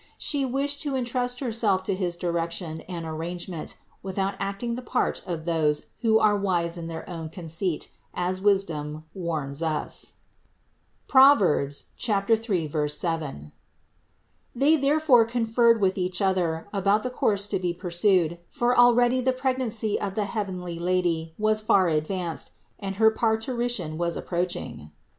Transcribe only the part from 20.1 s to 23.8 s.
the heavenly Lady was far advanced and her parturi